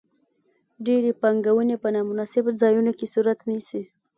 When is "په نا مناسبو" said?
1.83-2.51